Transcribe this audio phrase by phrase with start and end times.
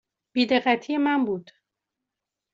[0.33, 1.51] بی دقتی من بود.